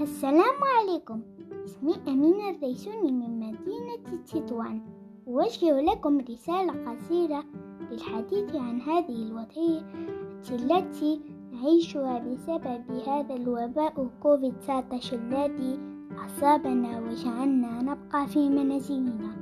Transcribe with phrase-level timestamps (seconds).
[0.00, 1.20] السلام عليكم.
[1.64, 4.80] اسمي أمينة الريسوني من مدينة تطوان
[5.28, 7.44] أوجه لكم رسالة قصيرة
[7.90, 9.82] للحديث عن هذه الوضعية
[10.52, 11.20] التي
[11.52, 15.78] نعيشها بسبب هذا الوباء كوفيد 19 الذي
[16.26, 19.36] أصابنا وجعلنا نبقى في منازلنا.